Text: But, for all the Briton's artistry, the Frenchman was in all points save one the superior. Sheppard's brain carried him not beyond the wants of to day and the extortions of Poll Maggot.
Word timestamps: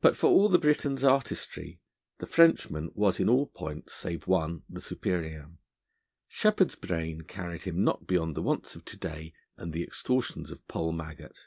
But, 0.00 0.16
for 0.16 0.26
all 0.26 0.48
the 0.48 0.58
Briton's 0.58 1.04
artistry, 1.04 1.80
the 2.18 2.26
Frenchman 2.26 2.90
was 2.96 3.20
in 3.20 3.28
all 3.28 3.46
points 3.46 3.92
save 3.94 4.26
one 4.26 4.64
the 4.68 4.80
superior. 4.80 5.48
Sheppard's 6.26 6.74
brain 6.74 7.20
carried 7.20 7.62
him 7.62 7.84
not 7.84 8.08
beyond 8.08 8.34
the 8.36 8.42
wants 8.42 8.74
of 8.74 8.84
to 8.86 8.96
day 8.96 9.32
and 9.56 9.72
the 9.72 9.84
extortions 9.84 10.50
of 10.50 10.66
Poll 10.66 10.90
Maggot. 10.90 11.38